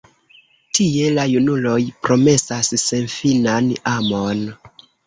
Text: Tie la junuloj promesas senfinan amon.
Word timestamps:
Tie 0.77 1.11
la 1.17 1.25
junuloj 1.33 1.75
promesas 2.09 2.73
senfinan 2.87 3.73
amon. 3.97 4.47